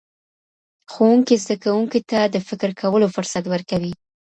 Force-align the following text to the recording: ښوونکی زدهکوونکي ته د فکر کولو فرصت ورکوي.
ښوونکی 0.91 1.35
زدهکوونکي 1.43 1.99
ته 2.09 2.19
د 2.33 2.35
فکر 2.47 2.69
کولو 2.81 3.07
فرصت 3.15 3.43
ورکوي. 3.49 3.93